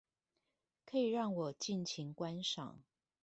[0.83, 2.77] 可以讓我盡情觀賞